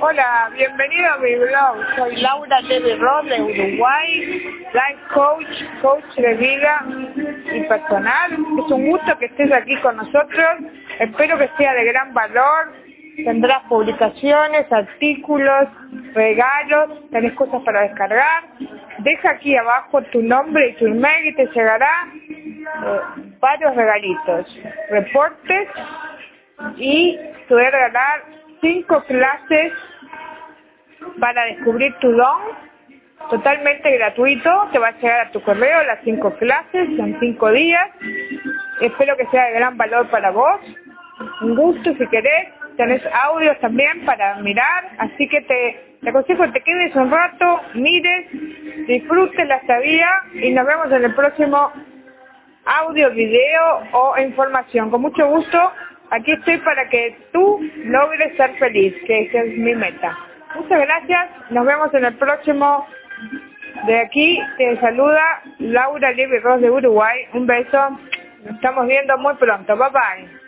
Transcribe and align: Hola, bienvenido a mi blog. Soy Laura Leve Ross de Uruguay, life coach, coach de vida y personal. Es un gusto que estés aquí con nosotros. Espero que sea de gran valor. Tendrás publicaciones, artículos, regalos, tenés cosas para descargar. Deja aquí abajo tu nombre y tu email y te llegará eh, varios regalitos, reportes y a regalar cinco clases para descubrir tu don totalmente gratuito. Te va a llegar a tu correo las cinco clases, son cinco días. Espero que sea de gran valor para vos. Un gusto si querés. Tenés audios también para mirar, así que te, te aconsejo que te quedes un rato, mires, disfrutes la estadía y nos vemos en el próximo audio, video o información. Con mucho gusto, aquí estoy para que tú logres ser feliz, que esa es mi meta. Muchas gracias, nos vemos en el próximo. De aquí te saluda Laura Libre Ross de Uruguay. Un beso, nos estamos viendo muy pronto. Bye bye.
Hola, 0.00 0.50
bienvenido 0.54 1.12
a 1.12 1.18
mi 1.18 1.34
blog. 1.34 1.76
Soy 1.96 2.16
Laura 2.16 2.60
Leve 2.62 2.96
Ross 2.96 3.26
de 3.26 3.40
Uruguay, 3.40 4.42
life 4.72 5.00
coach, 5.12 5.82
coach 5.82 6.16
de 6.16 6.34
vida 6.34 6.84
y 7.52 7.62
personal. 7.64 8.32
Es 8.32 8.72
un 8.72 8.90
gusto 8.90 9.18
que 9.18 9.26
estés 9.26 9.52
aquí 9.52 9.76
con 9.76 9.96
nosotros. 9.96 10.46
Espero 10.98 11.38
que 11.38 11.50
sea 11.58 11.74
de 11.74 11.84
gran 11.84 12.14
valor. 12.14 12.72
Tendrás 13.16 13.62
publicaciones, 13.68 14.72
artículos, 14.72 15.68
regalos, 16.14 17.10
tenés 17.10 17.34
cosas 17.34 17.62
para 17.62 17.82
descargar. 17.82 18.44
Deja 18.98 19.30
aquí 19.30 19.56
abajo 19.56 20.02
tu 20.04 20.22
nombre 20.22 20.70
y 20.70 20.72
tu 20.74 20.86
email 20.86 21.26
y 21.26 21.34
te 21.34 21.46
llegará 21.46 22.08
eh, 22.28 23.00
varios 23.38 23.76
regalitos, 23.76 24.58
reportes 24.88 25.68
y 26.76 27.18
a 27.58 27.70
regalar 27.70 28.39
cinco 28.60 29.02
clases 29.04 29.72
para 31.18 31.44
descubrir 31.44 31.94
tu 32.00 32.10
don 32.12 32.70
totalmente 33.28 33.90
gratuito. 33.96 34.68
Te 34.72 34.78
va 34.78 34.88
a 34.88 34.98
llegar 34.98 35.26
a 35.26 35.30
tu 35.30 35.42
correo 35.42 35.82
las 35.84 36.00
cinco 36.04 36.34
clases, 36.36 36.96
son 36.96 37.16
cinco 37.20 37.50
días. 37.50 37.90
Espero 38.80 39.16
que 39.16 39.26
sea 39.26 39.46
de 39.46 39.52
gran 39.52 39.76
valor 39.76 40.08
para 40.08 40.30
vos. 40.30 40.60
Un 41.42 41.56
gusto 41.56 41.92
si 41.94 42.06
querés. 42.06 42.48
Tenés 42.76 43.02
audios 43.24 43.58
también 43.60 44.06
para 44.06 44.36
mirar, 44.36 44.88
así 44.96 45.28
que 45.28 45.42
te, 45.42 45.98
te 46.00 46.08
aconsejo 46.08 46.44
que 46.44 46.52
te 46.52 46.60
quedes 46.62 46.96
un 46.96 47.10
rato, 47.10 47.60
mires, 47.74 48.26
disfrutes 48.86 49.46
la 49.46 49.56
estadía 49.56 50.08
y 50.32 50.50
nos 50.52 50.64
vemos 50.66 50.90
en 50.90 51.04
el 51.04 51.14
próximo 51.14 51.70
audio, 52.64 53.10
video 53.10 53.82
o 53.92 54.18
información. 54.18 54.90
Con 54.90 55.02
mucho 55.02 55.26
gusto, 55.28 55.72
aquí 56.10 56.32
estoy 56.32 56.58
para 56.58 56.88
que 56.88 57.16
tú 57.32 57.60
logres 57.84 58.36
ser 58.36 58.54
feliz, 58.58 58.94
que 59.06 59.22
esa 59.22 59.40
es 59.40 59.56
mi 59.56 59.74
meta. 59.74 60.16
Muchas 60.54 60.80
gracias, 60.80 61.30
nos 61.50 61.66
vemos 61.66 61.92
en 61.94 62.04
el 62.04 62.14
próximo. 62.14 62.86
De 63.86 63.98
aquí 64.00 64.40
te 64.58 64.78
saluda 64.80 65.42
Laura 65.58 66.12
Libre 66.12 66.40
Ross 66.40 66.60
de 66.60 66.70
Uruguay. 66.70 67.26
Un 67.34 67.46
beso, 67.46 67.90
nos 68.44 68.54
estamos 68.56 68.86
viendo 68.86 69.16
muy 69.18 69.34
pronto. 69.34 69.76
Bye 69.76 69.90
bye. 69.90 70.39